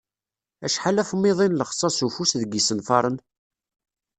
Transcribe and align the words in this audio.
Acḥal 0.65 0.97
afmiḍi 1.01 1.47
n 1.47 1.57
lexsas 1.59 1.97
n 2.01 2.05
ufus 2.07 2.31
deg 2.41 2.51
yisenfaren? 2.53 3.17